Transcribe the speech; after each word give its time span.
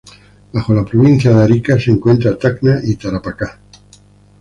Bajo 0.51 0.73
la 0.73 0.83
Provincia 0.83 1.29
de 1.31 1.43
Arica 1.43 1.79
se 1.79 1.91
encontraban 1.91 2.39
Tacna 2.39 2.79
y 2.83 2.95
Tarapacá. 2.95 3.59